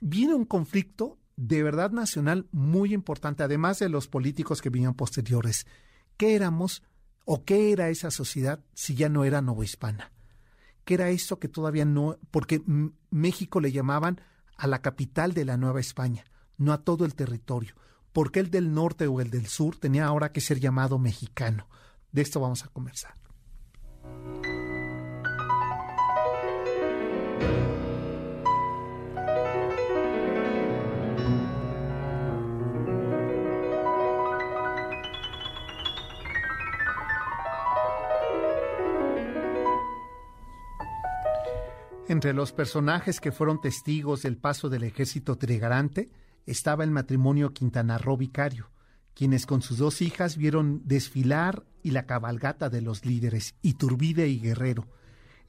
[0.00, 5.66] viene un conflicto de verdad nacional muy importante, además de los políticos que vinieron posteriores.
[6.18, 6.82] ¿Qué éramos
[7.24, 10.12] o qué era esa sociedad si ya no era novohispana?
[10.84, 12.62] ¿Qué era esto que todavía no, porque
[13.10, 14.20] México le llamaban
[14.58, 16.26] a la capital de la Nueva España,
[16.58, 17.74] no a todo el territorio.
[18.12, 21.68] porque el del norte o el del sur tenía ahora que ser llamado mexicano?
[22.10, 23.14] De esto vamos a conversar.
[42.10, 46.10] Entre los personajes que fueron testigos del paso del ejército trigarante
[46.44, 48.68] estaba el matrimonio Quintana Roo Vicario,
[49.14, 54.40] quienes con sus dos hijas vieron desfilar y la cabalgata de los líderes Iturbide y
[54.40, 54.88] Guerrero.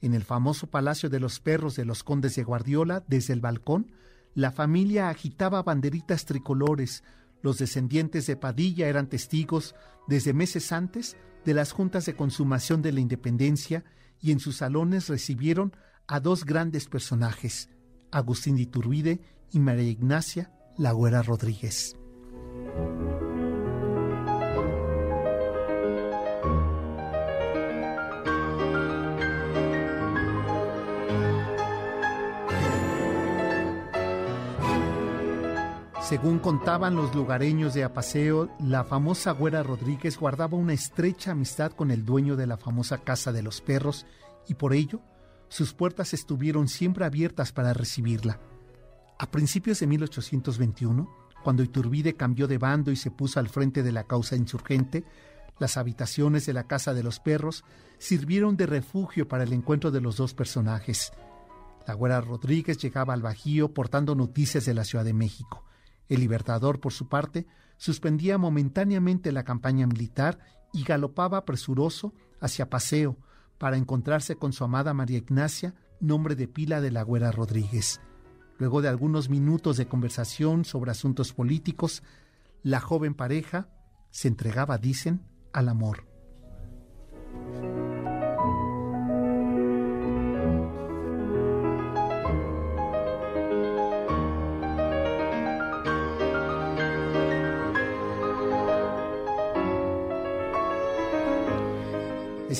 [0.02, 3.90] En el famoso Palacio de los Perros de los Condes de Guardiola, desde el balcón,
[4.36, 7.02] la familia agitaba banderitas tricolores.
[7.42, 9.74] Los descendientes de Padilla eran testigos
[10.06, 13.82] desde meses antes de las juntas de consumación de la independencia
[14.20, 15.72] y en sus salones recibieron
[16.06, 17.68] a dos grandes personajes,
[18.10, 21.96] Agustín de Iturbide y María Ignacia Lagüera Rodríguez.
[36.12, 41.90] Según contaban los lugareños de Apaseo, la famosa Güera Rodríguez guardaba una estrecha amistad con
[41.90, 44.04] el dueño de la famosa Casa de los Perros
[44.46, 45.00] y por ello
[45.52, 48.40] sus puertas estuvieron siempre abiertas para recibirla.
[49.18, 53.92] A principios de 1821, cuando Iturbide cambió de bando y se puso al frente de
[53.92, 55.04] la causa insurgente,
[55.58, 57.64] las habitaciones de la Casa de los Perros
[57.98, 61.12] sirvieron de refugio para el encuentro de los dos personajes.
[61.86, 65.66] La Güera Rodríguez llegaba al Bajío portando noticias de la Ciudad de México.
[66.08, 67.46] El Libertador, por su parte,
[67.76, 70.38] suspendía momentáneamente la campaña militar
[70.72, 73.18] y galopaba presuroso hacia Paseo,
[73.62, 78.00] para encontrarse con su amada María Ignacia, nombre de pila de la Güera Rodríguez.
[78.58, 82.02] Luego de algunos minutos de conversación sobre asuntos políticos,
[82.64, 83.68] la joven pareja
[84.10, 86.11] se entregaba, dicen, al amor.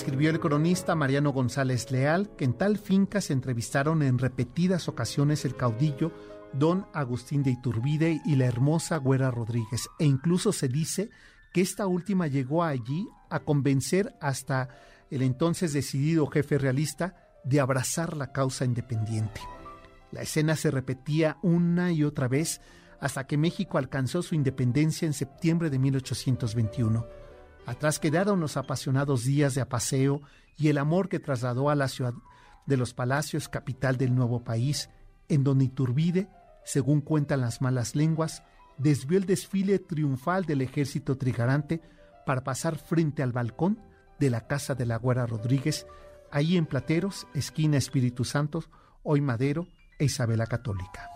[0.03, 5.45] Escribió el cronista Mariano González Leal que en tal finca se entrevistaron en repetidas ocasiones
[5.45, 6.11] el caudillo
[6.53, 11.11] don Agustín de Iturbide y la hermosa Güera Rodríguez, e incluso se dice
[11.53, 14.71] que esta última llegó allí a convencer hasta
[15.09, 19.41] el entonces decidido jefe realista de abrazar la causa independiente.
[20.11, 22.61] La escena se repetía una y otra vez
[22.99, 27.22] hasta que México alcanzó su independencia en septiembre de 1821.
[27.67, 30.21] Atrás quedaron los apasionados días de apaseo
[30.57, 32.15] y el amor que trasladó a la ciudad
[32.67, 34.91] de los palacios, capital del nuevo país,
[35.29, 36.29] en donde Iturbide,
[36.65, 38.43] según cuentan las malas lenguas,
[38.79, 41.81] desvió el desfile triunfal del ejército trigarante
[42.27, 43.81] para pasar frente al balcón
[44.19, 45.87] de la casa de la Güera Rodríguez,
[46.31, 48.65] ahí en Plateros, esquina Espíritu Santo,
[49.03, 49.67] hoy Madero
[49.99, 51.09] e Isabela Católica.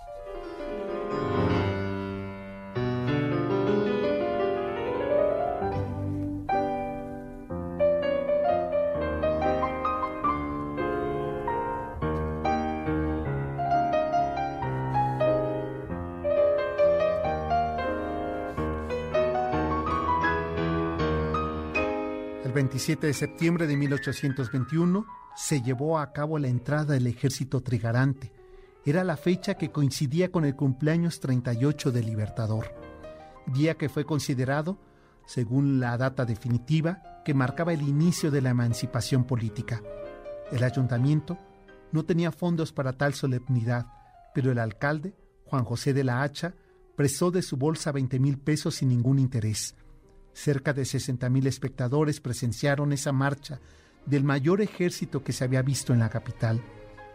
[22.57, 28.33] 27 de septiembre de 1821 se llevó a cabo la entrada del ejército trigarante.
[28.87, 32.75] Era la fecha que coincidía con el cumpleaños 38 del Libertador,
[33.45, 34.79] día que fue considerado,
[35.27, 39.83] según la data definitiva, que marcaba el inicio de la emancipación política.
[40.51, 41.37] El ayuntamiento
[41.93, 43.85] no tenía fondos para tal solemnidad,
[44.35, 46.55] pero el alcalde, Juan José de la Hacha,
[46.97, 49.75] prestó de su bolsa 20 mil pesos sin ningún interés
[50.37, 53.59] Cerca de 60.000 espectadores presenciaron esa marcha
[54.05, 56.63] del mayor ejército que se había visto en la capital.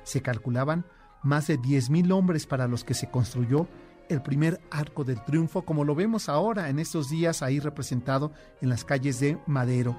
[0.02, 0.86] Se calculaban
[1.22, 3.68] más de 10.000 hombres para los que se construyó
[4.10, 8.70] el primer arco del triunfo, como lo vemos ahora en estos días ahí representado en
[8.70, 9.96] las calles de Madero,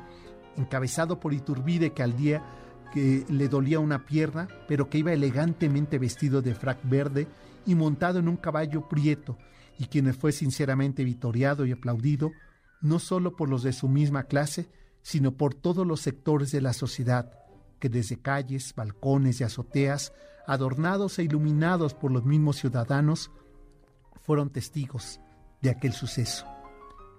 [0.57, 2.43] encabezado por Iturbide que al día
[2.93, 7.29] que le dolía una pierna, pero que iba elegantemente vestido de frac verde
[7.67, 9.39] y montado en un caballo prieto,
[9.79, 12.33] y quien fue sinceramente vitoriado y aplaudido,
[12.83, 14.69] no solo por los de su misma clase,
[15.01, 17.33] sino por todos los sectores de la sociedad,
[17.79, 20.13] que desde calles, balcones y azoteas,
[20.47, 23.31] adornados e iluminados por los mismos ciudadanos,
[24.21, 25.21] fueron testigos
[25.61, 26.47] de aquel suceso.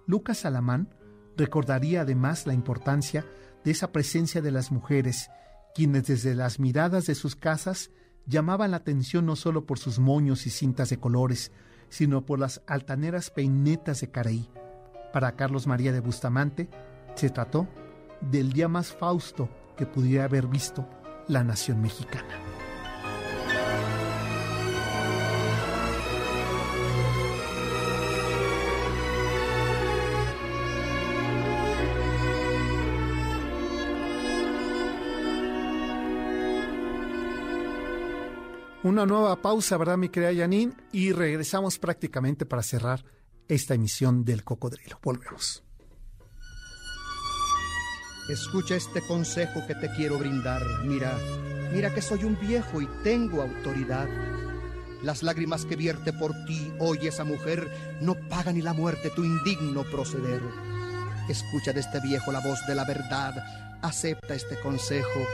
[0.06, 0.94] Lucas Alamán
[1.38, 3.26] recordaría además la importancia
[3.64, 5.30] de esa presencia de las mujeres,
[5.74, 7.90] quienes desde las miradas de sus casas
[8.26, 11.52] llamaban la atención no solo por sus moños y cintas de colores,
[11.90, 14.50] sino por las altaneras peinetas de Caraí.
[15.14, 16.68] Para Carlos María de Bustamante,
[17.14, 17.68] se trató
[18.20, 19.48] del día más fausto
[19.78, 20.90] que pudiera haber visto
[21.28, 22.40] la nación mexicana.
[38.82, 40.76] Una nueva pausa, ¿verdad, mi querida Yanin?
[40.92, 43.06] Y regresamos prácticamente para cerrar
[43.48, 45.00] esta emisión del Cocodrilo.
[45.02, 45.64] Volvemos.
[48.30, 50.64] Escucha este consejo que te quiero brindar.
[50.86, 51.18] Mira,
[51.74, 54.08] mira que soy un viejo y tengo autoridad.
[55.02, 57.70] Las lágrimas que vierte por ti hoy esa mujer
[58.00, 60.42] no paga ni la muerte tu indigno proceder.
[61.28, 63.34] Escucha de este viejo la voz de la verdad,
[63.82, 65.28] acepta este consejo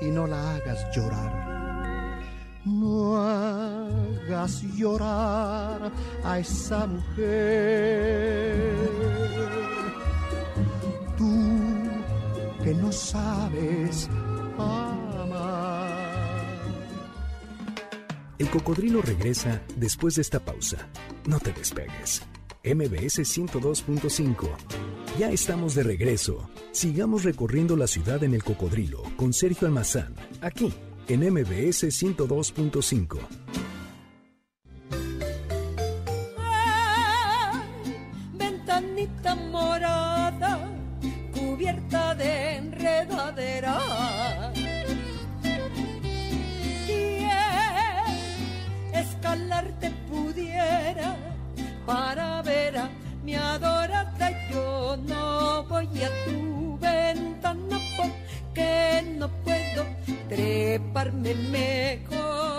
[0.00, 1.57] y no la hagas llorar.
[2.68, 5.90] No hagas llorar
[6.22, 8.76] a esa mujer.
[11.16, 11.48] Tú
[12.62, 14.08] que no sabes
[14.58, 15.88] amar.
[18.38, 20.88] El cocodrilo regresa después de esta pausa.
[21.26, 22.22] No te despegues.
[22.64, 24.46] MBS 102.5.
[25.18, 26.50] Ya estamos de regreso.
[26.72, 30.72] Sigamos recorriendo la ciudad en el cocodrilo con Sergio Almazán, aquí
[31.08, 33.47] en MBS 102.5.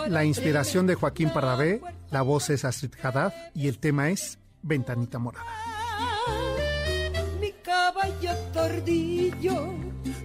[0.09, 5.19] La inspiración de Joaquín Pardavé, la voz es Astrid Haddad y el tema es Ventanita
[5.19, 5.45] Morada.
[7.39, 9.75] Mi caballo tordillo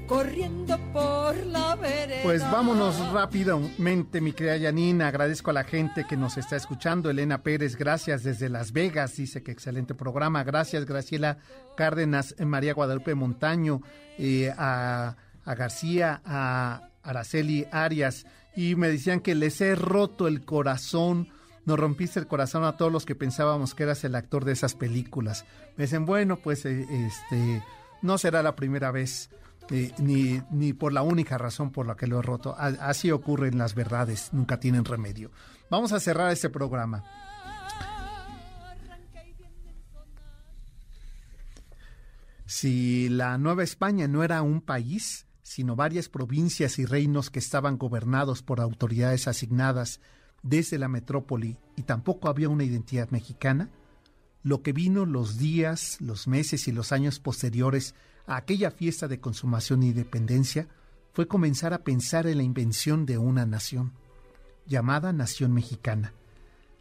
[0.06, 2.22] corriendo por la vereda.
[2.22, 5.08] Pues vámonos rápidamente, mi querida Yanina.
[5.08, 7.10] Agradezco a la gente que nos está escuchando.
[7.10, 9.14] Elena Pérez, gracias desde Las Vegas.
[9.16, 10.44] Dice que excelente programa.
[10.44, 11.36] Gracias, Graciela
[11.76, 13.82] Cárdenas, eh, María Guadalupe Montaño,
[14.16, 15.14] eh, a,
[15.44, 18.24] a García, a Araceli Arias.
[18.56, 21.28] Y me decían que les he roto el corazón.
[21.64, 24.74] Nos rompiste el corazón a todos los que pensábamos que eras el actor de esas
[24.74, 25.44] películas.
[25.76, 27.62] Me dicen, bueno, pues eh, este
[28.02, 29.30] no será la primera vez.
[29.70, 32.54] eh, ni, ni por la única razón por la que lo he roto.
[32.58, 35.30] Así ocurren las verdades, nunca tienen remedio.
[35.70, 37.02] Vamos a cerrar este programa.
[42.46, 47.76] Si la Nueva España no era un país, sino varias provincias y reinos que estaban
[47.76, 50.00] gobernados por autoridades asignadas
[50.42, 53.68] desde la metrópoli y tampoco había una identidad mexicana,
[54.42, 57.94] lo que vino los días, los meses y los años posteriores
[58.26, 60.66] a aquella fiesta de consumación e independencia
[61.12, 63.92] fue comenzar a pensar en la invención de una nación,
[64.66, 66.14] llamada Nación Mexicana.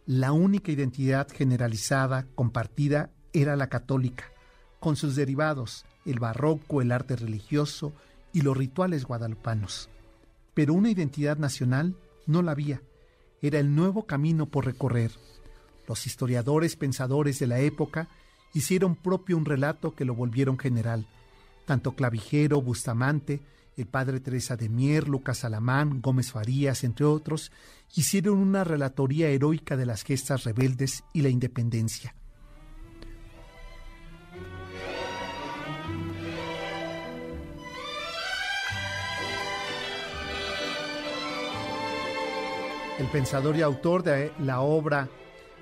[0.06, 4.24] La única identidad generalizada, compartida, era la católica,
[4.80, 7.92] con sus derivados, el barroco, el arte religioso
[8.34, 9.88] y los rituales guadalupanos.
[10.52, 12.82] Pero una identidad nacional no la había,
[13.40, 15.12] era el nuevo camino por recorrer.
[15.88, 18.08] Los historiadores pensadores de la época
[18.52, 21.06] hicieron propio un relato que lo volvieron general.
[21.64, 23.40] Tanto Clavijero, Bustamante,
[23.76, 27.52] el padre Teresa de Mier, Lucas Alamán, Gómez Farías, entre otros,
[27.94, 32.14] hicieron una relatoría heroica de las gestas rebeldes y la independencia.
[42.96, 45.08] El pensador y autor de la obra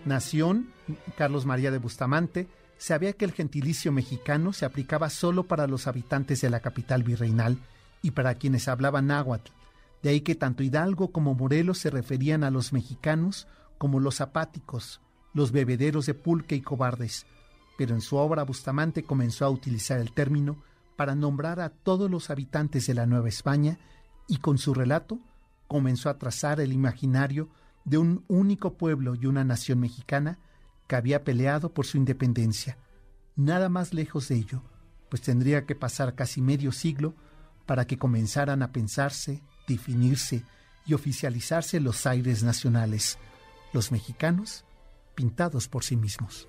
[0.05, 0.71] Nación,
[1.17, 6.43] Carlos María de Bustamante, sabía que el gentilicio mexicano se aplicaba solo para los habitantes
[6.43, 7.57] de la capital virreinal
[8.03, 9.51] y para quienes hablaban náhuatl.
[10.03, 15.01] De ahí que tanto Hidalgo como Morelos se referían a los mexicanos como los apáticos,
[15.33, 17.25] los bebederos de pulque y cobardes.
[17.79, 20.63] Pero en su obra Bustamante comenzó a utilizar el término
[20.97, 23.79] para nombrar a todos los habitantes de la Nueva España
[24.29, 25.19] y con su relato
[25.73, 27.49] comenzó a trazar el imaginario
[27.85, 30.39] de un único pueblo y una nación mexicana
[30.87, 32.79] que había peleado por su independencia.
[33.35, 34.63] Nada más lejos de ello,
[35.09, 37.15] pues tendría que pasar casi medio siglo
[37.67, 40.45] para que comenzaran a pensarse, definirse
[40.85, 43.19] y oficializarse los aires nacionales,
[43.73, 44.65] los mexicanos
[45.15, 46.49] pintados por sí mismos.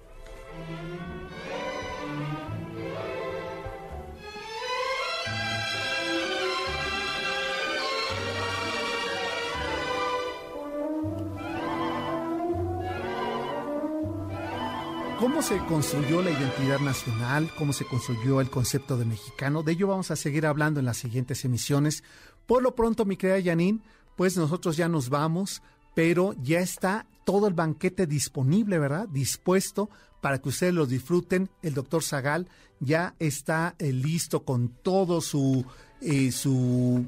[15.43, 17.51] Se construyó la identidad nacional?
[17.57, 19.61] ¿Cómo se construyó el concepto de mexicano?
[19.61, 22.01] De ello vamos a seguir hablando en las siguientes emisiones.
[22.45, 23.81] Por lo pronto, mi querida Janine,
[24.15, 25.61] pues nosotros ya nos vamos,
[25.95, 29.09] pero ya está todo el banquete disponible, ¿verdad?
[29.09, 29.89] Dispuesto
[30.21, 31.49] para que ustedes lo disfruten.
[31.61, 32.47] El doctor Zagal
[32.79, 35.65] ya está eh, listo con todo su,
[35.99, 37.05] eh, su,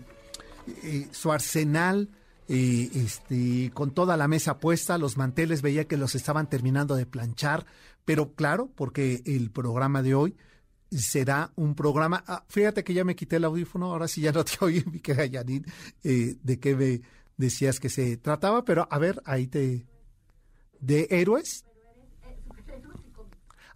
[0.84, 2.10] eh, su arsenal
[2.48, 7.66] este, con toda la mesa puesta, los manteles veía que los estaban terminando de planchar,
[8.06, 10.38] pero claro, porque el programa de hoy
[10.92, 12.24] será un programa.
[12.28, 15.00] Ah, fíjate que ya me quité el audífono, ahora sí ya no te oí, mi
[15.00, 15.66] querida Janine,
[16.04, 17.02] eh, de qué me
[17.38, 19.86] decías que se trataba, pero a ver, ahí te.
[20.80, 21.66] ¿De héroes?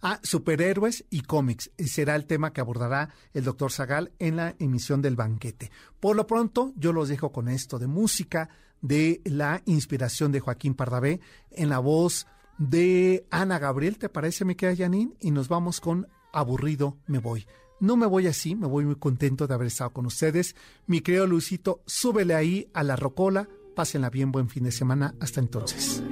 [0.02, 1.70] Ah, superhéroes y cómics.
[1.76, 5.70] Será el tema que abordará el doctor Zagal en la emisión del banquete.
[5.98, 8.48] Por lo pronto, yo los dejo con esto de música,
[8.80, 11.20] de la inspiración de Joaquín Pardavé,
[11.50, 12.26] en la voz
[12.60, 15.14] de Ana Gabriel, ¿te parece, me queda Janine?
[15.18, 17.46] Y nos vamos con Aburrido me voy.
[17.80, 20.54] No me voy así, me voy muy contento de haber estado con ustedes.
[20.86, 25.14] Mi querido Luisito, súbele ahí a la rocola, pásenla bien, buen fin de semana.
[25.18, 26.02] Hasta entonces.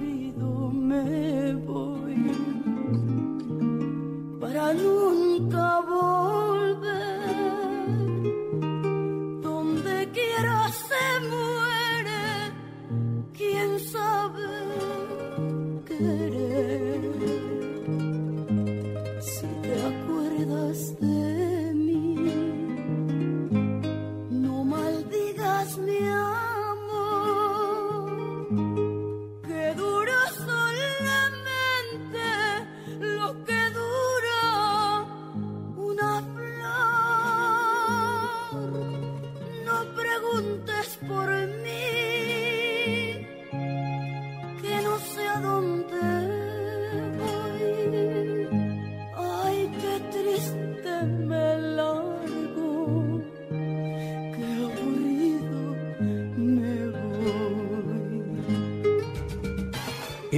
[4.40, 6.47] para nunca volver.